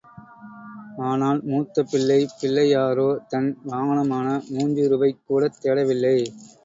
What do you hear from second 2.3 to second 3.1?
பிள்ளையாரோ